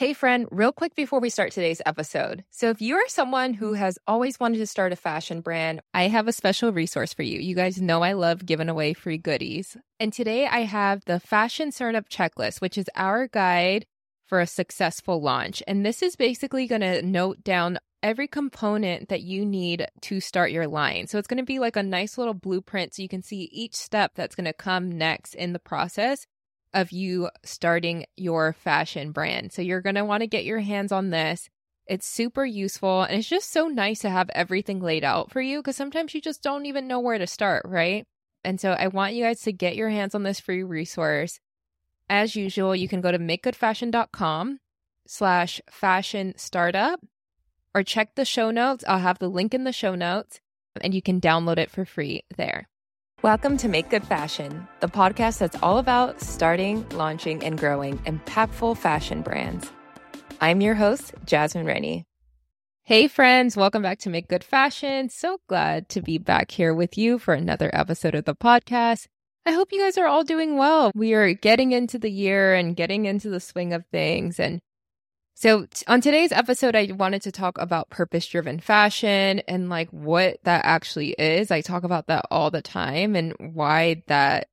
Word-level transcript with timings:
Hey, 0.00 0.14
friend, 0.14 0.48
real 0.50 0.72
quick 0.72 0.94
before 0.94 1.20
we 1.20 1.28
start 1.28 1.52
today's 1.52 1.82
episode. 1.84 2.42
So, 2.48 2.70
if 2.70 2.80
you 2.80 2.96
are 2.96 3.08
someone 3.08 3.52
who 3.52 3.74
has 3.74 3.98
always 4.06 4.40
wanted 4.40 4.56
to 4.56 4.66
start 4.66 4.94
a 4.94 4.96
fashion 4.96 5.42
brand, 5.42 5.82
I 5.92 6.04
have 6.08 6.26
a 6.26 6.32
special 6.32 6.72
resource 6.72 7.12
for 7.12 7.22
you. 7.22 7.38
You 7.38 7.54
guys 7.54 7.82
know 7.82 8.00
I 8.00 8.14
love 8.14 8.46
giving 8.46 8.70
away 8.70 8.94
free 8.94 9.18
goodies. 9.18 9.76
And 9.98 10.10
today 10.10 10.46
I 10.46 10.60
have 10.60 11.04
the 11.04 11.20
Fashion 11.20 11.70
Startup 11.70 12.08
Checklist, 12.08 12.62
which 12.62 12.78
is 12.78 12.88
our 12.96 13.28
guide 13.28 13.84
for 14.24 14.40
a 14.40 14.46
successful 14.46 15.20
launch. 15.20 15.62
And 15.68 15.84
this 15.84 16.02
is 16.02 16.16
basically 16.16 16.66
going 16.66 16.80
to 16.80 17.02
note 17.02 17.44
down 17.44 17.78
every 18.02 18.26
component 18.26 19.10
that 19.10 19.20
you 19.20 19.44
need 19.44 19.86
to 20.00 20.18
start 20.18 20.50
your 20.50 20.66
line. 20.66 21.08
So, 21.08 21.18
it's 21.18 21.28
going 21.28 21.36
to 21.36 21.44
be 21.44 21.58
like 21.58 21.76
a 21.76 21.82
nice 21.82 22.16
little 22.16 22.32
blueprint 22.32 22.94
so 22.94 23.02
you 23.02 23.08
can 23.10 23.22
see 23.22 23.50
each 23.52 23.74
step 23.74 24.12
that's 24.14 24.34
going 24.34 24.46
to 24.46 24.54
come 24.54 24.90
next 24.90 25.34
in 25.34 25.52
the 25.52 25.58
process 25.58 26.24
of 26.72 26.92
you 26.92 27.30
starting 27.44 28.06
your 28.16 28.52
fashion 28.52 29.12
brand. 29.12 29.52
So 29.52 29.62
you're 29.62 29.80
going 29.80 29.96
to 29.96 30.04
want 30.04 30.22
to 30.22 30.26
get 30.26 30.44
your 30.44 30.60
hands 30.60 30.92
on 30.92 31.10
this. 31.10 31.48
It's 31.86 32.06
super 32.06 32.44
useful 32.44 33.02
and 33.02 33.18
it's 33.18 33.28
just 33.28 33.50
so 33.50 33.66
nice 33.66 34.00
to 34.00 34.10
have 34.10 34.30
everything 34.30 34.80
laid 34.80 35.02
out 35.02 35.32
for 35.32 35.40
you 35.40 35.58
because 35.58 35.76
sometimes 35.76 36.14
you 36.14 36.20
just 36.20 36.42
don't 36.42 36.66
even 36.66 36.86
know 36.86 37.00
where 37.00 37.18
to 37.18 37.26
start, 37.26 37.64
right? 37.66 38.06
And 38.44 38.60
so 38.60 38.72
I 38.72 38.86
want 38.86 39.14
you 39.14 39.24
guys 39.24 39.42
to 39.42 39.52
get 39.52 39.76
your 39.76 39.90
hands 39.90 40.14
on 40.14 40.22
this 40.22 40.40
free 40.40 40.62
resource. 40.62 41.40
As 42.08 42.36
usual, 42.36 42.76
you 42.76 42.88
can 42.88 43.00
go 43.00 43.10
to 43.10 43.18
makegoodfashion.com 43.18 44.60
slash 45.06 45.60
fashion 45.68 46.34
startup 46.36 47.00
or 47.74 47.82
check 47.82 48.14
the 48.14 48.24
show 48.24 48.50
notes. 48.50 48.84
I'll 48.86 48.98
have 48.98 49.18
the 49.18 49.28
link 49.28 49.54
in 49.54 49.64
the 49.64 49.72
show 49.72 49.94
notes 49.94 50.40
and 50.80 50.94
you 50.94 51.02
can 51.02 51.20
download 51.20 51.58
it 51.58 51.70
for 51.70 51.84
free 51.84 52.22
there. 52.36 52.68
Welcome 53.22 53.58
to 53.58 53.68
Make 53.68 53.90
Good 53.90 54.06
Fashion, 54.06 54.66
the 54.80 54.88
podcast 54.88 55.40
that's 55.40 55.62
all 55.62 55.76
about 55.76 56.22
starting, 56.22 56.88
launching, 56.88 57.44
and 57.44 57.58
growing 57.58 57.98
impactful 57.98 58.78
fashion 58.78 59.20
brands. 59.20 59.70
I'm 60.40 60.62
your 60.62 60.74
host, 60.74 61.12
Jasmine 61.26 61.66
Rennie. 61.66 62.06
Hey, 62.84 63.08
friends, 63.08 63.58
welcome 63.58 63.82
back 63.82 63.98
to 64.00 64.08
Make 64.08 64.28
Good 64.28 64.42
Fashion. 64.42 65.10
So 65.10 65.36
glad 65.50 65.90
to 65.90 66.00
be 66.00 66.16
back 66.16 66.50
here 66.50 66.72
with 66.72 66.96
you 66.96 67.18
for 67.18 67.34
another 67.34 67.68
episode 67.74 68.14
of 68.14 68.24
the 68.24 68.34
podcast. 68.34 69.04
I 69.44 69.52
hope 69.52 69.70
you 69.70 69.82
guys 69.82 69.98
are 69.98 70.06
all 70.06 70.24
doing 70.24 70.56
well. 70.56 70.90
We 70.94 71.12
are 71.12 71.34
getting 71.34 71.72
into 71.72 71.98
the 71.98 72.10
year 72.10 72.54
and 72.54 72.74
getting 72.74 73.04
into 73.04 73.28
the 73.28 73.38
swing 73.38 73.74
of 73.74 73.84
things. 73.92 74.40
And 74.40 74.62
so, 75.40 75.66
on 75.88 76.02
today's 76.02 76.32
episode, 76.32 76.76
I 76.76 76.90
wanted 76.92 77.22
to 77.22 77.32
talk 77.32 77.56
about 77.56 77.88
purpose 77.88 78.26
driven 78.26 78.60
fashion 78.60 79.38
and 79.48 79.70
like 79.70 79.88
what 79.88 80.36
that 80.44 80.66
actually 80.66 81.12
is. 81.12 81.50
I 81.50 81.62
talk 81.62 81.82
about 81.82 82.08
that 82.08 82.26
all 82.30 82.50
the 82.50 82.60
time 82.60 83.16
and 83.16 83.32
why 83.38 84.02
that 84.06 84.48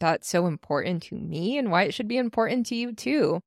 that's 0.00 0.28
so 0.28 0.48
important 0.48 1.04
to 1.04 1.14
me 1.14 1.58
and 1.58 1.70
why 1.70 1.84
it 1.84 1.94
should 1.94 2.08
be 2.08 2.16
important 2.16 2.66
to 2.66 2.74
you 2.74 2.92
too. 2.92 3.38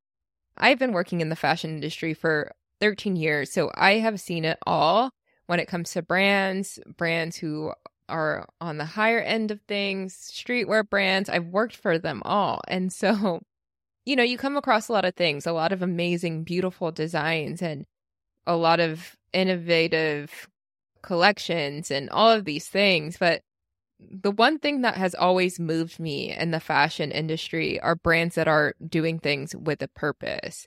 I've 0.57 0.79
been 0.79 0.93
working 0.93 1.19
in 1.19 1.27
the 1.27 1.35
fashion 1.35 1.71
industry 1.71 2.13
for 2.13 2.53
13 2.79 3.17
years, 3.17 3.51
so 3.51 3.69
I 3.75 3.95
have 3.95 4.21
seen 4.21 4.45
it 4.45 4.57
all 4.65 5.11
when 5.47 5.59
it 5.59 5.67
comes 5.67 5.91
to 5.91 6.01
brands, 6.01 6.79
brands 6.95 7.35
who 7.35 7.73
are 8.07 8.47
on 8.61 8.77
the 8.77 8.85
higher 8.85 9.19
end 9.19 9.51
of 9.51 9.59
things, 9.67 10.15
streetwear 10.15 10.89
brands. 10.89 11.27
I've 11.27 11.47
worked 11.47 11.75
for 11.75 11.99
them 11.99 12.21
all. 12.23 12.61
And 12.69 12.93
so 12.93 13.41
you 14.09 14.15
know, 14.15 14.23
you 14.23 14.39
come 14.39 14.57
across 14.57 14.87
a 14.87 14.91
lot 14.91 15.05
of 15.05 15.13
things, 15.13 15.45
a 15.45 15.51
lot 15.51 15.71
of 15.71 15.83
amazing, 15.83 16.43
beautiful 16.43 16.91
designs, 16.91 17.61
and 17.61 17.85
a 18.47 18.55
lot 18.55 18.79
of 18.79 19.15
innovative 19.33 20.49
collections 21.03 21.91
and 21.91 22.09
all 22.09 22.31
of 22.31 22.43
these 22.43 22.67
things. 22.67 23.17
But 23.19 23.43
the 23.99 24.31
one 24.31 24.57
thing 24.57 24.81
that 24.81 24.95
has 24.95 25.13
always 25.13 25.59
moved 25.59 25.99
me 25.99 26.35
in 26.35 26.49
the 26.49 26.59
fashion 26.59 27.11
industry 27.11 27.79
are 27.81 27.95
brands 27.95 28.33
that 28.33 28.47
are 28.47 28.73
doing 28.83 29.19
things 29.19 29.55
with 29.55 29.79
a 29.83 29.87
purpose. 29.87 30.65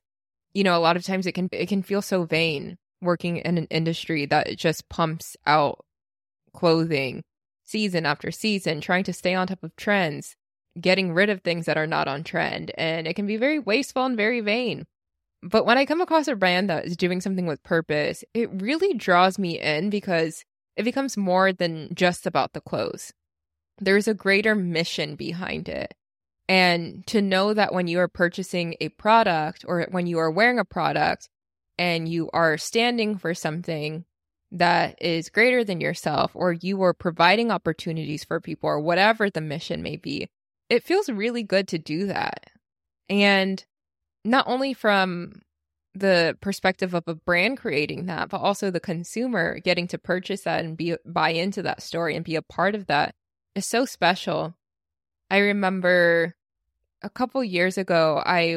You 0.55 0.63
know, 0.63 0.77
a 0.77 0.79
lot 0.79 0.97
of 0.97 1.05
times 1.05 1.27
it 1.27 1.33
can 1.33 1.49
it 1.51 1.69
can 1.69 1.83
feel 1.83 2.01
so 2.01 2.23
vain 2.23 2.79
working 3.01 3.39
in 3.39 3.59
an 3.59 3.67
industry 3.71 4.25
that 4.27 4.57
just 4.57 4.89
pumps 4.89 5.37
out 5.47 5.85
clothing 6.55 7.25
season 7.65 8.07
after 8.07 8.31
season, 8.31 8.81
trying 8.81 9.03
to 9.03 9.13
stay 9.13 9.35
on 9.35 9.49
top 9.49 9.65
of 9.65 9.75
trends 9.75 10.37
getting 10.81 11.13
rid 11.13 11.31
of 11.31 11.43
things 11.43 11.67
that 11.67 11.77
are 11.77 11.87
not 11.87 12.09
on 12.09 12.25
trend. 12.25 12.73
And 12.77 13.07
it 13.07 13.15
can 13.15 13.27
be 13.27 13.37
very 13.37 13.59
wasteful 13.59 14.05
and 14.05 14.17
very 14.17 14.41
vain. 14.41 14.87
But 15.43 15.67
when 15.67 15.77
I 15.77 15.87
come 15.87 16.01
across 16.01 16.29
a 16.29 16.37
brand 16.37 16.71
that 16.71 16.85
is 16.85 16.97
doing 16.97 17.21
something 17.21 17.47
with 17.47 17.63
purpose, 17.63 18.25
it 18.33 18.49
really 18.63 18.95
draws 18.95 19.39
me 19.39 19.59
in 19.59 19.91
because 19.91 20.45
it 20.77 20.85
becomes 20.85 21.17
more 21.17 21.53
than 21.53 21.95
just 21.95 22.27
about 22.27 22.53
the 22.53 22.61
clothes. 22.61 23.13
There's 23.79 24.07
a 24.07 24.15
greater 24.15 24.55
mission 24.55 25.17
behind 25.17 25.69
it. 25.69 25.95
And 26.49 27.07
to 27.09 27.23
know 27.23 27.55
that 27.55 27.73
when 27.73 27.87
you 27.87 27.99
are 28.01 28.09
purchasing 28.09 28.77
a 28.81 28.89
product 28.91 29.65
or 29.67 29.87
when 29.91 30.07
you 30.07 30.19
are 30.19 30.31
wearing 30.31 30.59
a 30.59 30.65
product 30.65 31.29
and 31.79 32.09
you 32.09 32.31
are 32.33 32.59
standing 32.59 33.17
for 33.17 33.35
something 33.35 34.05
that 34.53 35.01
is 35.01 35.31
greater 35.31 35.65
than 35.65 35.81
yourself, 35.81 36.33
or 36.35 36.53
you 36.53 36.83
are 36.83 36.93
providing 36.93 37.51
opportunities 37.51 38.23
for 38.23 38.39
people, 38.39 38.69
or 38.69 38.79
whatever 38.81 39.31
the 39.31 39.41
mission 39.41 39.83
may 39.83 39.97
be, 39.97 40.29
it 40.73 40.83
feels 40.83 41.11
really 41.11 41.43
good 41.43 41.69
to 41.69 41.79
do 41.79 42.07
that. 42.07 42.51
And 43.11 43.63
not 44.25 44.49
only 44.49 44.73
from 44.73 45.43
the 45.95 46.35
perspective 46.41 46.95
of 46.95 47.05
a 47.07 47.15
brand 47.15 47.59
creating 47.59 48.07
that, 48.07 48.31
but 48.31 48.39
also 48.39 48.71
the 48.71 48.81
consumer 48.81 49.59
getting 49.59 49.87
to 49.89 49.99
purchase 49.99 50.45
that 50.45 50.65
and 50.65 50.75
be 50.75 50.97
buy 51.05 51.29
into 51.29 51.61
that 51.65 51.83
story 51.83 52.17
and 52.17 52.25
be 52.25 52.37
a 52.37 52.43
part 52.43 52.75
of 52.75 52.87
that 52.87 53.15
is 53.55 53.67
so 53.67 53.85
special. 53.85 54.55
I 55.31 55.39
remember 55.41 56.37
a 57.03 57.11
couple 57.11 57.45
years 57.45 57.77
ago, 57.77 58.23
I 58.25 58.57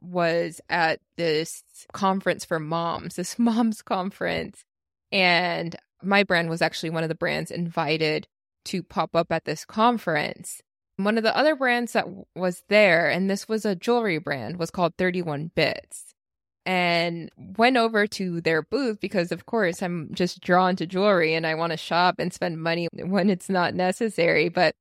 was 0.00 0.60
at 0.68 0.98
this 1.16 1.62
conference 1.92 2.44
for 2.44 2.58
moms, 2.58 3.14
this 3.14 3.38
moms 3.38 3.82
conference, 3.82 4.64
and 5.12 5.76
my 6.02 6.24
brand 6.24 6.50
was 6.50 6.60
actually 6.60 6.90
one 6.90 7.04
of 7.04 7.08
the 7.08 7.14
brands 7.14 7.52
invited 7.52 8.26
to 8.64 8.82
pop 8.82 9.14
up 9.14 9.30
at 9.30 9.44
this 9.44 9.64
conference. 9.64 10.60
One 10.96 11.16
of 11.16 11.24
the 11.24 11.36
other 11.36 11.56
brands 11.56 11.92
that 11.92 12.06
was 12.36 12.62
there, 12.68 13.08
and 13.08 13.28
this 13.28 13.48
was 13.48 13.64
a 13.64 13.74
jewelry 13.74 14.18
brand, 14.18 14.58
was 14.58 14.70
called 14.70 14.94
31 14.98 15.50
Bits. 15.54 16.14
And 16.64 17.28
went 17.56 17.76
over 17.76 18.06
to 18.06 18.40
their 18.40 18.62
booth 18.62 19.00
because, 19.00 19.32
of 19.32 19.46
course, 19.46 19.82
I'm 19.82 20.10
just 20.14 20.40
drawn 20.40 20.76
to 20.76 20.86
jewelry 20.86 21.34
and 21.34 21.44
I 21.44 21.56
want 21.56 21.72
to 21.72 21.76
shop 21.76 22.16
and 22.20 22.32
spend 22.32 22.62
money 22.62 22.88
when 22.94 23.30
it's 23.30 23.48
not 23.48 23.74
necessary. 23.74 24.48
But 24.48 24.76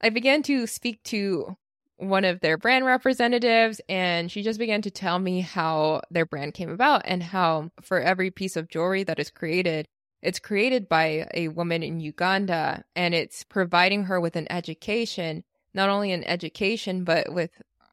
I 0.00 0.08
began 0.08 0.42
to 0.44 0.66
speak 0.66 1.02
to 1.04 1.56
one 1.98 2.24
of 2.24 2.40
their 2.40 2.56
brand 2.56 2.84
representatives, 2.84 3.80
and 3.88 4.30
she 4.30 4.42
just 4.42 4.58
began 4.58 4.82
to 4.82 4.90
tell 4.90 5.18
me 5.18 5.40
how 5.40 6.00
their 6.10 6.26
brand 6.26 6.54
came 6.54 6.70
about 6.70 7.02
and 7.04 7.22
how 7.22 7.70
for 7.80 8.00
every 8.00 8.30
piece 8.30 8.56
of 8.56 8.68
jewelry 8.68 9.04
that 9.04 9.20
is 9.20 9.30
created, 9.30 9.86
it's 10.22 10.38
created 10.38 10.88
by 10.88 11.26
a 11.34 11.48
woman 11.48 11.82
in 11.82 12.00
Uganda 12.00 12.84
and 12.94 13.12
it's 13.14 13.42
providing 13.44 14.04
her 14.04 14.20
with 14.20 14.36
an 14.36 14.50
education, 14.50 15.44
not 15.74 15.88
only 15.88 16.12
an 16.12 16.24
education, 16.24 17.02
but 17.04 17.32
with 17.32 17.50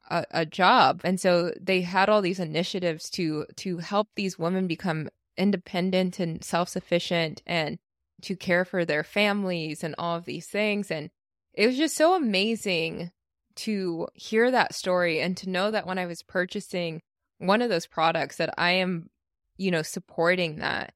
a, 0.08 0.24
a, 0.30 0.46
job. 0.46 1.00
And 1.04 1.20
so 1.20 1.52
they 1.60 1.80
had 1.82 2.08
all 2.08 2.22
these 2.22 2.40
initiatives 2.40 3.10
to 3.10 3.46
to 3.56 3.78
help 3.78 4.08
these 4.14 4.38
women 4.38 4.66
become 4.66 5.08
independent 5.36 6.20
and 6.20 6.42
self-sufficient 6.42 7.42
and 7.46 7.78
to 8.22 8.36
care 8.36 8.64
for 8.64 8.84
their 8.84 9.04
families 9.04 9.82
and 9.82 9.94
all 9.98 10.16
of 10.16 10.24
these 10.24 10.46
things. 10.46 10.90
And 10.90 11.10
it 11.54 11.66
was 11.66 11.76
just 11.76 11.96
so 11.96 12.14
amazing 12.14 13.10
to 13.56 14.08
hear 14.14 14.50
that 14.50 14.74
story 14.74 15.20
and 15.20 15.36
to 15.38 15.50
know 15.50 15.70
that 15.70 15.86
when 15.86 15.98
I 15.98 16.06
was 16.06 16.22
purchasing 16.22 17.02
one 17.38 17.62
of 17.62 17.70
those 17.70 17.86
products 17.86 18.36
that 18.36 18.54
I 18.58 18.72
am, 18.72 19.08
you 19.56 19.70
know, 19.70 19.82
supporting 19.82 20.56
that. 20.56 20.92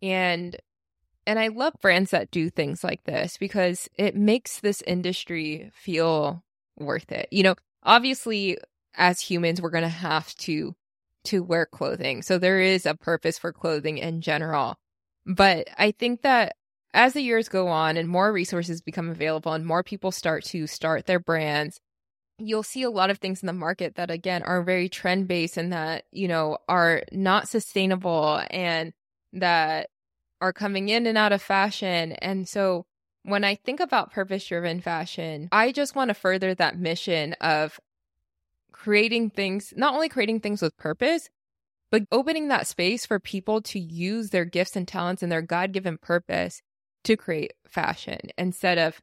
And 0.00 0.56
and 1.28 1.38
I 1.38 1.48
love 1.48 1.74
brands 1.82 2.12
that 2.12 2.30
do 2.30 2.48
things 2.48 2.82
like 2.82 3.04
this 3.04 3.36
because 3.36 3.86
it 3.96 4.16
makes 4.16 4.60
this 4.60 4.80
industry 4.86 5.70
feel 5.74 6.42
worth 6.78 7.12
it. 7.12 7.28
You 7.30 7.42
know, 7.42 7.54
obviously 7.82 8.56
as 8.94 9.20
humans 9.20 9.60
we're 9.60 9.68
going 9.68 9.82
to 9.82 9.88
have 9.90 10.34
to 10.36 10.74
to 11.24 11.42
wear 11.42 11.66
clothing. 11.66 12.22
So 12.22 12.38
there 12.38 12.60
is 12.60 12.86
a 12.86 12.94
purpose 12.94 13.38
for 13.38 13.52
clothing 13.52 13.98
in 13.98 14.22
general. 14.22 14.76
But 15.26 15.68
I 15.76 15.90
think 15.90 16.22
that 16.22 16.54
as 16.94 17.12
the 17.12 17.20
years 17.20 17.50
go 17.50 17.68
on 17.68 17.98
and 17.98 18.08
more 18.08 18.32
resources 18.32 18.80
become 18.80 19.10
available 19.10 19.52
and 19.52 19.66
more 19.66 19.82
people 19.82 20.10
start 20.10 20.44
to 20.44 20.66
start 20.66 21.04
their 21.04 21.20
brands, 21.20 21.78
you'll 22.38 22.62
see 22.62 22.84
a 22.84 22.90
lot 22.90 23.10
of 23.10 23.18
things 23.18 23.42
in 23.42 23.48
the 23.48 23.52
market 23.52 23.96
that 23.96 24.10
again 24.10 24.42
are 24.44 24.62
very 24.62 24.88
trend 24.88 25.28
based 25.28 25.58
and 25.58 25.74
that, 25.74 26.04
you 26.10 26.26
know, 26.26 26.56
are 26.70 27.02
not 27.12 27.48
sustainable 27.48 28.40
and 28.48 28.94
that 29.34 29.90
are 30.40 30.52
coming 30.52 30.88
in 30.88 31.06
and 31.06 31.18
out 31.18 31.32
of 31.32 31.42
fashion. 31.42 32.12
And 32.12 32.48
so 32.48 32.86
when 33.22 33.44
I 33.44 33.54
think 33.54 33.80
about 33.80 34.12
purpose 34.12 34.46
driven 34.46 34.80
fashion, 34.80 35.48
I 35.52 35.72
just 35.72 35.94
want 35.94 36.08
to 36.08 36.14
further 36.14 36.54
that 36.54 36.78
mission 36.78 37.34
of 37.40 37.80
creating 38.72 39.30
things, 39.30 39.74
not 39.76 39.94
only 39.94 40.08
creating 40.08 40.40
things 40.40 40.62
with 40.62 40.76
purpose, 40.76 41.28
but 41.90 42.04
opening 42.12 42.48
that 42.48 42.66
space 42.66 43.06
for 43.06 43.18
people 43.18 43.60
to 43.62 43.80
use 43.80 44.30
their 44.30 44.44
gifts 44.44 44.76
and 44.76 44.86
talents 44.86 45.22
and 45.22 45.32
their 45.32 45.42
God 45.42 45.72
given 45.72 45.98
purpose 45.98 46.62
to 47.04 47.16
create 47.16 47.52
fashion 47.66 48.18
instead 48.36 48.78
of 48.78 49.00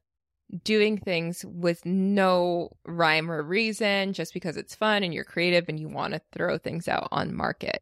doing 0.63 0.97
things 0.97 1.43
with 1.45 1.85
no 1.85 2.69
rhyme 2.85 3.31
or 3.31 3.41
reason 3.41 4.13
just 4.13 4.33
because 4.33 4.57
it's 4.57 4.75
fun 4.75 5.03
and 5.03 5.13
you're 5.13 5.23
creative 5.23 5.65
and 5.67 5.79
you 5.79 5.89
want 5.89 6.13
to 6.13 6.21
throw 6.31 6.57
things 6.57 6.87
out 6.87 7.07
on 7.11 7.33
market. 7.33 7.81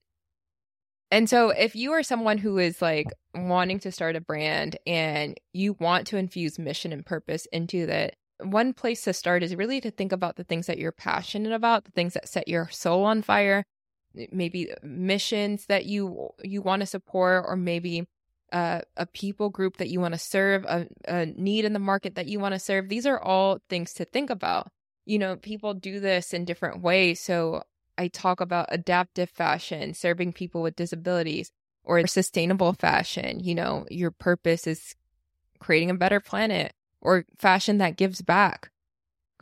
And 1.13 1.30
so 1.30 1.51
if 1.51 1.75
you 1.75 1.92
are 1.92 2.01
someone 2.01 2.39
who 2.39 2.57
is 2.57 2.81
like 2.81 3.06
wanting 3.36 3.77
to 3.81 3.92
start 3.92 4.15
a 4.15 4.19
brand 4.19 4.77
and 4.88 5.39
you 5.54 5.77
want 5.80 6.07
to 6.07 6.18
infuse 6.18 6.57
mission 6.57 6.92
and 6.92 7.06
purpose 7.06 7.45
into 7.51 7.86
that, 7.86 8.15
one 8.39 8.74
place 8.74 9.04
to 9.04 9.13
start 9.13 9.44
is 9.44 9.56
really 9.56 9.80
to 9.81 9.92
think 9.92 10.12
about 10.12 10.38
the 10.38 10.44
things 10.44 10.65
that 10.65 10.80
you're 10.80 10.92
passionate 10.92 11.54
about, 11.54 11.86
the 11.86 11.92
things 11.92 12.15
that 12.15 12.27
set 12.27 12.48
your 12.48 12.68
soul 12.69 13.06
on 13.06 13.21
fire, 13.21 13.63
maybe 14.31 14.71
missions 14.81 15.68
that 15.68 15.86
you 15.86 16.30
you 16.44 16.63
want 16.63 16.80
to 16.80 16.88
support 16.88 17.45
or 17.48 17.56
maybe 17.57 18.07
uh, 18.51 18.81
a 18.98 19.06
people 19.06 19.51
group 19.51 19.77
that 19.77 19.89
you 19.89 20.00
want 20.00 20.16
to 20.16 20.19
serve, 20.19 20.66
a, 20.66 20.88
a 21.07 21.27
need 21.27 21.63
in 21.63 21.74
the 21.74 21.80
market 21.80 22.16
that 22.16 22.25
you 22.25 22.39
want 22.39 22.56
to 22.56 22.59
serve. 22.59 22.89
These 22.89 23.06
are 23.06 23.21
all 23.21 23.59
things 23.69 23.94
to 23.94 24.06
think 24.06 24.31
about. 24.31 24.68
You 25.06 25.19
know, 25.19 25.36
people 25.36 25.75
do 25.75 26.00
this 26.00 26.33
in 26.33 26.44
different 26.44 26.81
ways. 26.81 27.19
So 27.19 27.62
I 27.98 28.07
talk 28.07 28.42
about 28.42 28.68
adaptive 28.69 29.30
fashion, 29.30 29.94
serving 29.94 30.34
people 30.34 30.62
with 30.62 30.75
disabilities, 30.75 31.51
or 31.84 32.06
sustainable 32.07 32.74
fashion. 32.74 33.40
You 33.40 33.56
know, 33.56 33.86
your 33.90 34.12
purpose 34.12 34.68
is 34.68 34.95
creating 35.60 35.90
a 35.90 35.95
better 35.95 36.19
planet, 36.19 36.74
or 37.01 37.25
fashion 37.38 37.78
that 37.78 37.98
gives 37.98 38.22
back 38.22 38.72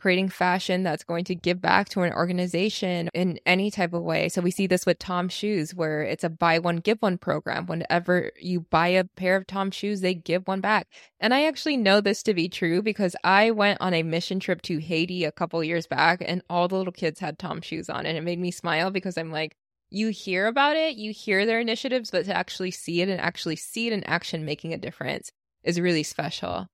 creating 0.02 0.28
fashion 0.28 0.82
that's 0.82 1.04
going 1.04 1.22
to 1.22 1.32
give 1.32 1.60
back 1.60 1.88
to 1.88 2.02
an 2.02 2.12
organization 2.12 3.08
in 3.14 3.38
any 3.46 3.70
type 3.70 3.92
of 3.92 4.02
way. 4.02 4.28
So 4.28 4.40
we 4.40 4.50
see 4.50 4.66
this 4.66 4.84
with 4.84 4.98
TOMS 4.98 5.32
shoes 5.32 5.76
where 5.76 6.02
it's 6.02 6.24
a 6.24 6.28
buy 6.28 6.58
one 6.58 6.78
give 6.78 6.98
one 6.98 7.18
program. 7.18 7.66
Whenever 7.66 8.32
you 8.40 8.62
buy 8.62 8.88
a 8.88 9.04
pair 9.04 9.36
of 9.36 9.46
TOMS 9.46 9.76
shoes, 9.76 10.00
they 10.00 10.14
give 10.14 10.48
one 10.48 10.60
back. 10.60 10.88
And 11.20 11.32
I 11.32 11.44
actually 11.44 11.76
know 11.76 12.00
this 12.00 12.24
to 12.24 12.34
be 12.34 12.48
true 12.48 12.82
because 12.82 13.14
I 13.22 13.52
went 13.52 13.80
on 13.80 13.94
a 13.94 14.02
mission 14.02 14.40
trip 14.40 14.60
to 14.62 14.80
Haiti 14.80 15.22
a 15.24 15.30
couple 15.30 15.62
years 15.62 15.86
back 15.86 16.20
and 16.26 16.42
all 16.50 16.66
the 16.66 16.76
little 16.76 16.92
kids 16.92 17.20
had 17.20 17.38
TOMS 17.38 17.64
shoes 17.64 17.88
on 17.88 18.04
and 18.04 18.18
it 18.18 18.24
made 18.24 18.40
me 18.40 18.50
smile 18.50 18.90
because 18.90 19.16
I'm 19.16 19.30
like 19.30 19.54
you 19.88 20.08
hear 20.08 20.48
about 20.48 20.74
it, 20.74 20.96
you 20.96 21.12
hear 21.12 21.46
their 21.46 21.60
initiatives, 21.60 22.10
but 22.10 22.24
to 22.24 22.36
actually 22.36 22.72
see 22.72 23.02
it 23.02 23.08
and 23.08 23.20
actually 23.20 23.54
see 23.54 23.86
it 23.86 23.92
in 23.92 24.02
action 24.02 24.44
making 24.44 24.74
a 24.74 24.78
difference 24.78 25.30
is 25.62 25.78
really 25.78 26.02
special. 26.02 26.66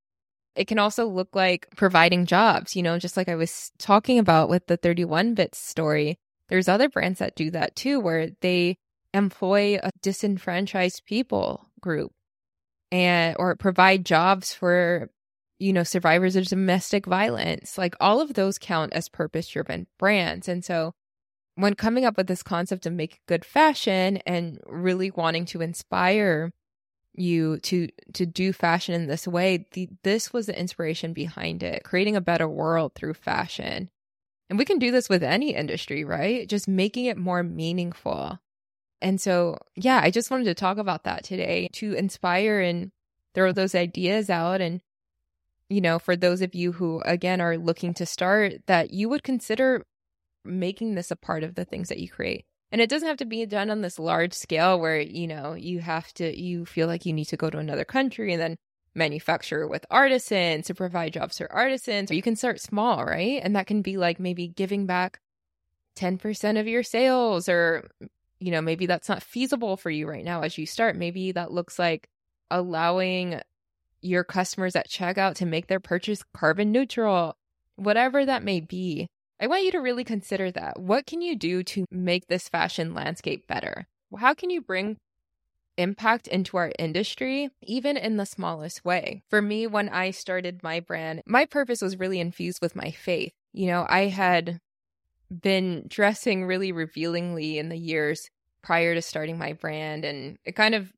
It 0.58 0.66
can 0.66 0.78
also 0.78 1.06
look 1.06 1.34
like 1.34 1.68
providing 1.76 2.26
jobs, 2.26 2.74
you 2.74 2.82
know, 2.82 2.98
just 2.98 3.16
like 3.16 3.28
I 3.28 3.36
was 3.36 3.70
talking 3.78 4.18
about 4.18 4.48
with 4.48 4.66
the 4.66 4.76
31 4.76 5.34
bits 5.34 5.58
story. 5.58 6.18
There's 6.48 6.68
other 6.68 6.88
brands 6.88 7.20
that 7.20 7.36
do 7.36 7.50
that 7.52 7.76
too, 7.76 8.00
where 8.00 8.30
they 8.40 8.76
employ 9.14 9.78
a 9.82 9.90
disenfranchised 10.02 11.04
people 11.06 11.70
group 11.80 12.12
and 12.90 13.36
or 13.38 13.56
provide 13.56 14.04
jobs 14.04 14.52
for 14.52 15.10
you 15.58 15.72
know 15.72 15.82
survivors 15.82 16.36
of 16.36 16.46
domestic 16.46 17.06
violence 17.06 17.78
like 17.78 17.94
all 18.00 18.20
of 18.20 18.34
those 18.34 18.58
count 18.58 18.92
as 18.92 19.08
purpose 19.08 19.48
driven 19.48 19.86
brands 19.98 20.48
and 20.48 20.64
so 20.64 20.92
when 21.56 21.74
coming 21.74 22.04
up 22.04 22.16
with 22.16 22.28
this 22.28 22.42
concept 22.42 22.86
of 22.86 22.92
make 22.92 23.20
good 23.26 23.44
fashion 23.44 24.18
and 24.26 24.60
really 24.66 25.10
wanting 25.10 25.44
to 25.44 25.60
inspire 25.60 26.52
you 27.18 27.58
to 27.60 27.88
to 28.12 28.26
do 28.26 28.52
fashion 28.52 28.94
in 28.94 29.06
this 29.06 29.26
way 29.26 29.66
the, 29.72 29.88
this 30.02 30.32
was 30.32 30.46
the 30.46 30.58
inspiration 30.58 31.12
behind 31.12 31.62
it 31.62 31.84
creating 31.84 32.16
a 32.16 32.20
better 32.20 32.48
world 32.48 32.94
through 32.94 33.14
fashion. 33.14 33.90
And 34.50 34.58
we 34.58 34.64
can 34.64 34.78
do 34.78 34.90
this 34.90 35.08
with 35.08 35.22
any 35.22 35.54
industry 35.54 36.04
right? 36.04 36.48
Just 36.48 36.68
making 36.68 37.06
it 37.06 37.16
more 37.16 37.42
meaningful. 37.42 38.38
And 39.00 39.20
so 39.20 39.58
yeah 39.76 40.00
i 40.02 40.10
just 40.10 40.30
wanted 40.30 40.44
to 40.44 40.54
talk 40.54 40.78
about 40.78 41.04
that 41.04 41.24
today 41.24 41.68
to 41.74 41.92
inspire 41.94 42.60
and 42.60 42.92
throw 43.34 43.52
those 43.52 43.74
ideas 43.74 44.30
out. 44.30 44.60
And 44.60 44.80
you 45.68 45.80
know 45.80 45.98
for 45.98 46.16
those 46.16 46.40
of 46.40 46.54
you 46.54 46.72
who 46.72 47.02
again 47.04 47.40
are 47.40 47.58
looking 47.58 47.94
to 47.94 48.06
start 48.06 48.54
that 48.66 48.92
you 48.92 49.08
would 49.08 49.22
consider 49.22 49.84
making 50.44 50.94
this 50.94 51.10
a 51.10 51.16
part 51.16 51.44
of 51.44 51.54
the 51.54 51.64
things 51.64 51.88
that 51.88 51.98
you 51.98 52.08
create 52.08 52.46
and 52.70 52.80
it 52.80 52.90
doesn't 52.90 53.08
have 53.08 53.16
to 53.18 53.24
be 53.24 53.44
done 53.46 53.70
on 53.70 53.80
this 53.80 53.98
large 53.98 54.32
scale 54.32 54.78
where 54.78 55.00
you 55.00 55.26
know 55.26 55.54
you 55.54 55.80
have 55.80 56.12
to 56.14 56.38
you 56.38 56.64
feel 56.64 56.86
like 56.86 57.06
you 57.06 57.12
need 57.12 57.26
to 57.26 57.36
go 57.36 57.50
to 57.50 57.58
another 57.58 57.84
country 57.84 58.32
and 58.32 58.40
then 58.40 58.56
manufacture 58.94 59.66
with 59.66 59.86
artisans 59.90 60.66
to 60.66 60.74
provide 60.74 61.12
jobs 61.12 61.38
for 61.38 61.50
artisans. 61.52 62.10
You 62.10 62.22
can 62.22 62.36
start 62.36 62.60
small 62.60 63.04
right? 63.04 63.40
And 63.42 63.56
that 63.56 63.66
can 63.66 63.82
be 63.82 63.96
like 63.96 64.18
maybe 64.18 64.48
giving 64.48 64.86
back 64.86 65.20
10% 65.96 66.60
of 66.60 66.66
your 66.68 66.82
sales 66.82 67.48
or 67.48 67.88
you 68.40 68.50
know 68.50 68.60
maybe 68.60 68.86
that's 68.86 69.08
not 69.08 69.22
feasible 69.22 69.76
for 69.76 69.90
you 69.90 70.08
right 70.08 70.24
now 70.24 70.42
as 70.42 70.58
you 70.58 70.66
start. 70.66 70.96
Maybe 70.96 71.32
that 71.32 71.52
looks 71.52 71.78
like 71.78 72.08
allowing 72.50 73.40
your 74.00 74.24
customers 74.24 74.76
at 74.76 74.88
checkout 74.88 75.34
to 75.36 75.46
make 75.46 75.66
their 75.66 75.80
purchase 75.80 76.22
carbon 76.34 76.70
neutral 76.70 77.36
whatever 77.76 78.24
that 78.24 78.42
may 78.42 78.60
be 78.60 79.08
I 79.40 79.46
want 79.46 79.64
you 79.64 79.70
to 79.72 79.80
really 79.80 80.04
consider 80.04 80.50
that. 80.52 80.80
What 80.80 81.06
can 81.06 81.22
you 81.22 81.36
do 81.36 81.62
to 81.62 81.84
make 81.90 82.26
this 82.26 82.48
fashion 82.48 82.92
landscape 82.94 83.46
better? 83.46 83.86
How 84.18 84.34
can 84.34 84.50
you 84.50 84.60
bring 84.60 84.96
impact 85.76 86.26
into 86.26 86.56
our 86.56 86.72
industry, 86.78 87.50
even 87.62 87.96
in 87.96 88.16
the 88.16 88.26
smallest 88.26 88.84
way? 88.84 89.22
For 89.30 89.40
me, 89.40 89.66
when 89.66 89.88
I 89.88 90.10
started 90.10 90.62
my 90.62 90.80
brand, 90.80 91.22
my 91.24 91.44
purpose 91.44 91.80
was 91.80 91.98
really 91.98 92.18
infused 92.18 92.60
with 92.60 92.74
my 92.74 92.90
faith. 92.90 93.32
You 93.52 93.68
know, 93.68 93.86
I 93.88 94.06
had 94.06 94.58
been 95.30 95.84
dressing 95.86 96.44
really 96.44 96.72
revealingly 96.72 97.58
in 97.58 97.68
the 97.68 97.78
years 97.78 98.30
prior 98.62 98.94
to 98.94 99.02
starting 99.02 99.38
my 99.38 99.52
brand, 99.52 100.04
and 100.04 100.38
it 100.44 100.56
kind 100.56 100.74
of 100.74 100.92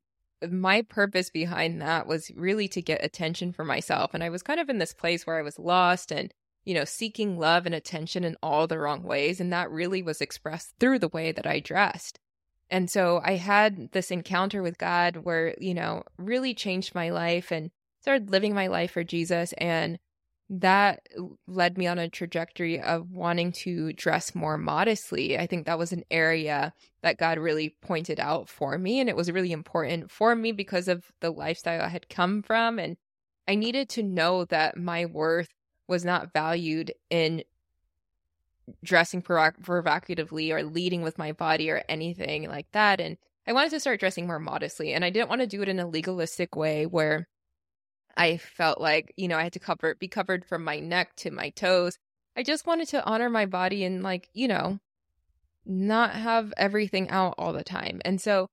my 0.49 0.81
purpose 0.81 1.29
behind 1.29 1.79
that 1.81 2.07
was 2.07 2.31
really 2.35 2.67
to 2.69 2.81
get 2.81 3.03
attention 3.05 3.53
for 3.53 3.63
myself. 3.63 4.15
And 4.15 4.23
I 4.23 4.29
was 4.29 4.41
kind 4.41 4.59
of 4.59 4.69
in 4.69 4.79
this 4.79 4.93
place 4.93 5.27
where 5.27 5.37
I 5.37 5.43
was 5.43 5.59
lost 5.59 6.11
and 6.11 6.33
you 6.65 6.73
know, 6.73 6.85
seeking 6.85 7.37
love 7.37 7.65
and 7.65 7.75
attention 7.75 8.23
in 8.23 8.35
all 8.43 8.67
the 8.67 8.79
wrong 8.79 9.03
ways. 9.03 9.39
And 9.39 9.51
that 9.51 9.71
really 9.71 10.03
was 10.03 10.21
expressed 10.21 10.75
through 10.79 10.99
the 10.99 11.07
way 11.07 11.31
that 11.31 11.47
I 11.47 11.59
dressed. 11.59 12.19
And 12.69 12.89
so 12.89 13.21
I 13.23 13.35
had 13.35 13.91
this 13.91 14.11
encounter 14.11 14.61
with 14.61 14.77
God 14.77 15.17
where, 15.17 15.55
you 15.59 15.73
know, 15.73 16.03
really 16.17 16.53
changed 16.53 16.95
my 16.95 17.09
life 17.09 17.51
and 17.51 17.69
started 18.01 18.31
living 18.31 18.53
my 18.53 18.67
life 18.67 18.91
for 18.91 19.03
Jesus. 19.03 19.53
And 19.57 19.99
that 20.49 21.07
led 21.47 21.77
me 21.77 21.87
on 21.87 21.97
a 21.97 22.09
trajectory 22.09 22.79
of 22.79 23.09
wanting 23.09 23.53
to 23.53 23.93
dress 23.93 24.35
more 24.35 24.57
modestly. 24.57 25.37
I 25.37 25.47
think 25.47 25.65
that 25.65 25.79
was 25.79 25.93
an 25.93 26.03
area 26.11 26.73
that 27.03 27.17
God 27.17 27.37
really 27.37 27.75
pointed 27.81 28.19
out 28.19 28.49
for 28.49 28.77
me. 28.77 28.99
And 28.99 29.09
it 29.09 29.15
was 29.15 29.31
really 29.31 29.53
important 29.53 30.11
for 30.11 30.35
me 30.35 30.51
because 30.51 30.87
of 30.87 31.05
the 31.21 31.31
lifestyle 31.31 31.81
I 31.81 31.87
had 31.87 32.09
come 32.09 32.41
from. 32.41 32.79
And 32.79 32.97
I 33.47 33.55
needed 33.55 33.89
to 33.89 34.03
know 34.03 34.45
that 34.45 34.77
my 34.77 35.05
worth 35.05 35.49
was 35.91 36.05
not 36.05 36.31
valued 36.33 36.93
in 37.09 37.43
dressing 38.83 39.21
provocatively 39.21 40.51
or 40.51 40.63
leading 40.63 41.01
with 41.01 41.17
my 41.17 41.33
body 41.33 41.69
or 41.69 41.83
anything 41.89 42.47
like 42.47 42.71
that. 42.71 43.01
And 43.01 43.17
I 43.45 43.53
wanted 43.53 43.71
to 43.71 43.79
start 43.81 43.99
dressing 43.99 44.25
more 44.25 44.39
modestly. 44.39 44.93
And 44.93 45.03
I 45.03 45.09
didn't 45.09 45.29
want 45.29 45.41
to 45.41 45.47
do 45.47 45.61
it 45.61 45.67
in 45.67 45.79
a 45.79 45.87
legalistic 45.87 46.55
way 46.55 46.85
where 46.85 47.27
I 48.15 48.37
felt 48.37 48.79
like, 48.79 49.13
you 49.17 49.27
know, 49.27 49.37
I 49.37 49.43
had 49.43 49.53
to 49.53 49.59
cover 49.59 49.95
be 49.95 50.07
covered 50.07 50.45
from 50.45 50.63
my 50.63 50.79
neck 50.79 51.15
to 51.17 51.31
my 51.31 51.49
toes. 51.49 51.97
I 52.35 52.43
just 52.43 52.65
wanted 52.65 52.87
to 52.89 53.03
honor 53.03 53.29
my 53.29 53.45
body 53.45 53.83
and 53.83 54.01
like, 54.01 54.29
you 54.33 54.47
know, 54.47 54.79
not 55.65 56.11
have 56.11 56.53
everything 56.55 57.09
out 57.09 57.35
all 57.37 57.51
the 57.51 57.63
time. 57.63 58.01
And 58.05 58.21
so 58.21 58.47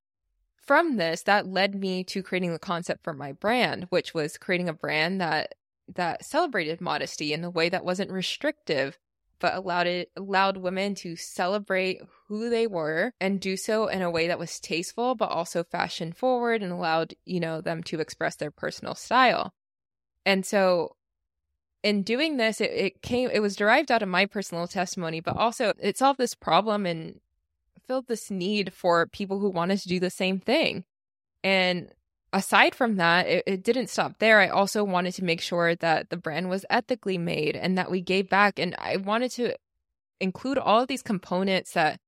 from 0.56 0.96
this, 0.96 1.22
that 1.22 1.46
led 1.46 1.76
me 1.76 2.02
to 2.04 2.22
creating 2.22 2.52
the 2.52 2.58
concept 2.58 3.04
for 3.04 3.14
my 3.14 3.32
brand, 3.32 3.86
which 3.90 4.12
was 4.12 4.36
creating 4.36 4.68
a 4.68 4.74
brand 4.74 5.20
that 5.20 5.54
that 5.94 6.24
celebrated 6.24 6.80
modesty 6.80 7.32
in 7.32 7.44
a 7.44 7.50
way 7.50 7.68
that 7.68 7.84
wasn't 7.84 8.10
restrictive 8.10 8.98
but 9.40 9.54
allowed 9.54 9.86
it 9.86 10.10
allowed 10.16 10.56
women 10.56 10.94
to 10.94 11.16
celebrate 11.16 12.00
who 12.26 12.50
they 12.50 12.66
were 12.66 13.12
and 13.20 13.40
do 13.40 13.56
so 13.56 13.86
in 13.86 14.02
a 14.02 14.10
way 14.10 14.26
that 14.26 14.38
was 14.38 14.58
tasteful 14.60 15.14
but 15.14 15.30
also 15.30 15.62
fashion 15.64 16.12
forward 16.12 16.62
and 16.62 16.72
allowed 16.72 17.14
you 17.24 17.40
know 17.40 17.60
them 17.60 17.82
to 17.82 18.00
express 18.00 18.36
their 18.36 18.50
personal 18.50 18.94
style. 18.94 19.52
And 20.26 20.44
so 20.44 20.96
in 21.82 22.02
doing 22.02 22.36
this 22.36 22.60
it, 22.60 22.70
it 22.70 23.02
came 23.02 23.30
it 23.32 23.40
was 23.40 23.56
derived 23.56 23.92
out 23.92 24.02
of 24.02 24.08
my 24.08 24.26
personal 24.26 24.66
testimony 24.66 25.20
but 25.20 25.36
also 25.36 25.72
it 25.78 25.96
solved 25.96 26.18
this 26.18 26.34
problem 26.34 26.84
and 26.84 27.20
filled 27.86 28.08
this 28.08 28.30
need 28.30 28.72
for 28.74 29.06
people 29.06 29.38
who 29.38 29.48
wanted 29.48 29.78
to 29.80 29.88
do 29.88 29.98
the 29.98 30.10
same 30.10 30.38
thing. 30.38 30.84
And 31.42 31.90
aside 32.32 32.74
from 32.74 32.96
that, 32.96 33.26
it, 33.26 33.44
it, 33.46 33.62
didn't 33.62 33.88
stop 33.88 34.18
there. 34.18 34.40
I 34.40 34.48
also 34.48 34.84
wanted 34.84 35.14
to 35.14 35.24
make 35.24 35.40
sure 35.40 35.74
that 35.76 36.10
the 36.10 36.16
brand 36.16 36.48
was 36.50 36.64
ethically 36.70 37.18
made 37.18 37.56
and 37.56 37.78
that 37.78 37.90
we 37.90 38.00
gave 38.00 38.28
back. 38.28 38.58
And 38.58 38.74
I 38.78 38.96
wanted 38.96 39.30
to 39.32 39.54
include 40.20 40.58
all 40.58 40.82
of 40.82 40.88
these 40.88 41.02
components 41.02 41.72
that 41.72 42.00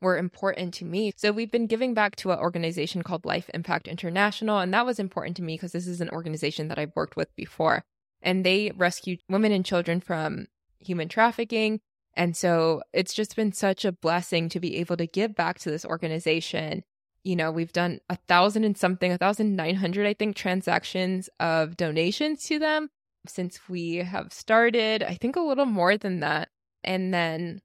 were 0.00 0.18
important 0.18 0.74
to 0.74 0.84
me. 0.84 1.12
So 1.16 1.32
we've 1.32 1.50
been 1.50 1.66
giving 1.66 1.94
back 1.94 2.16
to 2.16 2.32
an 2.32 2.38
organization 2.38 3.02
called 3.02 3.24
Life 3.24 3.48
Impact 3.54 3.86
International. 3.88 4.58
And 4.58 4.74
that 4.74 4.86
was 4.86 4.98
important 4.98 5.36
to 5.36 5.42
me 5.42 5.54
because 5.54 5.72
this 5.72 5.86
is 5.86 6.00
an 6.00 6.10
organization 6.10 6.68
that 6.68 6.78
I've 6.78 6.96
worked 6.96 7.16
with 7.16 7.34
before. 7.36 7.84
And 8.20 8.44
they 8.44 8.72
rescue 8.76 9.16
women 9.28 9.52
and 9.52 9.64
children 9.64 10.00
from 10.00 10.46
human 10.80 11.08
trafficking. 11.08 11.80
And 12.14 12.36
so 12.36 12.82
it's 12.92 13.14
just 13.14 13.36
been 13.36 13.52
such 13.52 13.84
a 13.84 13.92
blessing 13.92 14.48
to 14.50 14.60
be 14.60 14.76
able 14.76 14.96
to 14.96 15.06
give 15.06 15.34
back 15.34 15.58
to 15.60 15.70
this 15.70 15.84
organization 15.84 16.82
you 17.24 17.36
know, 17.36 17.50
we've 17.50 17.72
done 17.72 18.00
a 18.10 18.16
thousand 18.16 18.64
and 18.64 18.76
something, 18.76 19.12
a 19.12 19.18
thousand 19.18 19.56
nine 19.56 19.76
hundred, 19.76 20.06
I 20.06 20.14
think, 20.14 20.36
transactions 20.36 21.28
of 21.40 21.76
donations 21.76 22.44
to 22.44 22.58
them. 22.58 22.90
since 23.26 23.68
we 23.68 23.96
have 23.96 24.32
started. 24.32 25.02
I 25.02 25.14
think 25.14 25.36
a 25.36 25.40
little 25.40 25.66
more 25.66 25.96
than 25.96 26.20
that. 26.20 26.48
And 26.84 27.14
then 27.14 27.62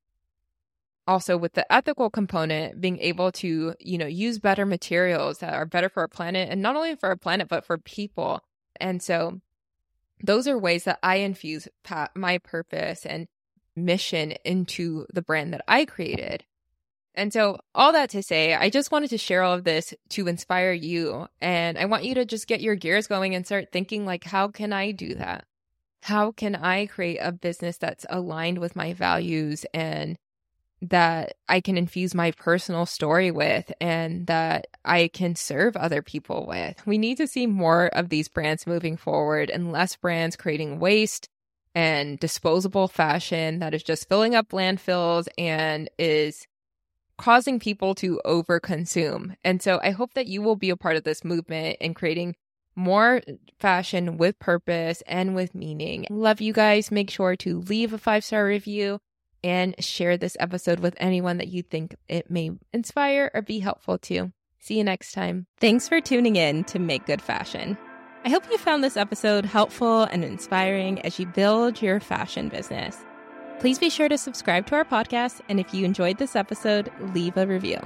also 1.08 1.38
with 1.38 1.54
the 1.54 1.72
ethical 1.72 2.10
component 2.10 2.80
being 2.82 3.00
able 3.00 3.32
to 3.32 3.74
you 3.80 3.98
know 3.98 4.06
use 4.06 4.40
better 4.40 4.66
materials 4.66 5.40
that 5.40 5.54
are 5.54 5.66
better 5.66 5.90
for 5.90 6.02
our 6.02 6.08
planet 6.08 6.50
and 6.52 6.62
not 6.62 6.76
only 6.76 6.96
for 6.96 7.10
our 7.10 7.16
planet 7.16 7.48
but 7.48 7.66
for 7.66 7.78
people 7.78 8.42
and 8.80 9.02
so 9.02 9.40
those 10.22 10.48
are 10.48 10.58
ways 10.60 10.84
that 10.84 11.00
i 11.02 11.18
infuse 11.18 11.68
my 12.16 12.38
purpose 12.40 13.06
and 13.06 13.28
mission 13.76 14.32
into 14.44 15.06
the 15.14 15.22
brand 15.22 15.54
that 15.54 15.64
i 15.68 15.86
created 15.86 16.44
and 17.18 17.34
so 17.34 17.60
all 17.76 17.92
that 17.92 18.10
to 18.10 18.24
say 18.24 18.54
i 18.54 18.70
just 18.70 18.92
wanted 18.92 19.10
to 19.10 19.18
share 19.18 19.44
all 19.44 19.54
of 19.54 19.66
this 19.66 19.94
to 20.10 20.28
inspire 20.28 20.72
you 20.72 21.28
and 21.42 21.78
i 21.78 21.86
want 21.86 22.06
you 22.06 22.16
to 22.16 22.26
just 22.26 22.48
get 22.48 22.62
your 22.62 22.76
gears 22.76 23.08
going 23.08 23.36
and 23.36 23.46
start 23.46 23.72
thinking 23.72 24.06
like 24.06 24.24
how 24.24 24.48
can 24.48 24.72
i 24.72 24.92
do 24.92 25.16
that 25.16 25.46
how 26.04 26.32
can 26.32 26.56
i 26.56 26.86
create 26.86 27.18
a 27.18 27.32
business 27.32 27.78
that's 27.78 28.06
aligned 28.10 28.60
with 28.60 28.76
my 28.76 28.94
values 28.94 29.66
and 29.74 30.18
that 30.82 31.34
I 31.50 31.60
can 31.60 31.78
infuse 31.78 32.14
my 32.14 32.32
personal 32.32 32.86
story 32.86 33.32
with 33.32 33.72
and 33.82 34.28
that 34.28 34.68
I 34.86 35.08
can 35.08 35.36
serve 35.36 35.76
other 35.76 36.02
people 36.02 36.46
with. 36.46 36.86
We 36.86 36.98
need 36.98 37.18
to 37.18 37.28
see 37.28 37.48
more 37.48 37.88
of 37.88 38.10
these 38.10 38.28
brands 38.28 38.68
moving 38.68 38.96
forward 38.96 39.50
and 39.50 39.72
less 39.72 39.96
brands 39.96 40.36
creating 40.36 40.80
waste 40.80 41.30
and 41.74 42.20
disposable 42.20 42.88
fashion 42.88 43.60
that 43.60 43.74
is 43.74 43.84
just 43.84 44.08
filling 44.08 44.36
up 44.36 44.50
landfills 44.50 45.28
and 45.38 45.90
is 45.98 46.48
causing 47.18 47.60
people 47.60 47.96
to 47.96 48.20
overconsume. 48.26 49.36
And 49.44 49.62
so 49.62 49.80
I 49.84 49.92
hope 49.92 50.14
that 50.14 50.28
you 50.28 50.42
will 50.42 50.56
be 50.56 50.70
a 50.70 50.78
part 50.78 50.96
of 50.96 51.04
this 51.04 51.24
movement 51.24 51.78
in 51.80 51.94
creating 51.94 52.36
more 52.76 53.22
fashion 53.60 54.18
with 54.18 54.38
purpose 54.40 55.02
and 55.08 55.36
with 55.36 55.56
meaning. 55.56 56.06
Love 56.10 56.42
you 56.42 56.54
guys. 56.54 56.92
Make 56.92 57.10
sure 57.10 57.36
to 57.38 57.60
leave 57.62 57.92
a 57.92 57.98
five 57.98 58.24
star 58.24 58.46
review 58.46 59.00
and 59.44 59.76
share 59.84 60.18
this 60.18 60.38
episode 60.40 60.80
with 60.80 60.96
anyone 60.98 61.38
that 61.38 61.48
you 61.48 61.64
think 61.64 61.96
it 62.08 62.30
may 62.30 62.52
inspire 62.74 63.32
or 63.34 63.42
be 63.42 63.60
helpful 63.60 63.98
to. 63.98 64.32
See 64.60 64.78
you 64.78 64.84
next 64.84 65.12
time. 65.12 65.48
Thanks 65.60 65.88
for 65.88 66.02
tuning 66.02 66.36
in 66.36 66.64
to 66.66 66.80
Make 66.80 67.06
Good 67.06 67.22
Fashion. 67.22 67.78
I 68.26 68.30
hope 68.30 68.50
you 68.52 68.58
found 68.58 68.84
this 68.84 68.98
episode 68.98 69.46
helpful 69.46 70.04
and 70.04 70.24
inspiring 70.24 71.00
as 71.02 71.18
you 71.18 71.26
build 71.26 71.82
your 71.82 72.00
fashion 72.00 72.50
business. 72.50 72.98
Please 73.60 73.80
be 73.80 73.90
sure 73.90 74.08
to 74.08 74.18
subscribe 74.20 74.68
to 74.68 74.76
our 74.76 74.86
podcast, 74.86 75.42
and 75.50 75.60
if 75.60 75.74
you 75.74 75.84
enjoyed 75.84 76.20
this 76.20 76.36
episode, 76.36 76.92
leave 77.16 77.38
a 77.38 77.48
review. 77.48 77.80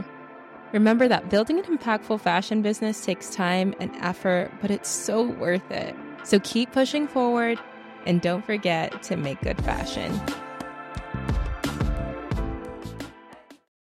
Remember 0.73 1.07
that 1.07 1.29
building 1.29 1.59
an 1.59 1.77
impactful 1.77 2.19
fashion 2.19 2.61
business 2.61 3.05
takes 3.05 3.29
time 3.29 3.73
and 3.79 3.95
effort, 3.97 4.51
but 4.61 4.69
it's 4.69 4.89
so 4.89 5.23
worth 5.23 5.71
it. 5.71 5.95
So 6.23 6.39
keep 6.39 6.71
pushing 6.73 7.07
forward 7.07 7.57
and 8.05 8.21
don't 8.21 8.45
forget 8.45 9.01
to 9.03 9.15
make 9.15 9.41
good 9.41 9.63
fashion. 9.63 10.19